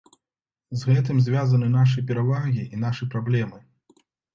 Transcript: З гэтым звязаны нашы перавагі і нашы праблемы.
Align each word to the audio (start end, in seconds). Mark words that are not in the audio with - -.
З 0.79 0.93
гэтым 0.93 1.21
звязаны 1.27 1.71
нашы 1.77 2.07
перавагі 2.11 2.67
і 2.73 2.85
нашы 2.89 3.03
праблемы. 3.17 3.67